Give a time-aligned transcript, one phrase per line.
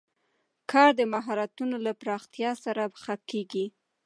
[0.71, 3.65] کار د مهارتونو له پراختیا سره ښه کېږي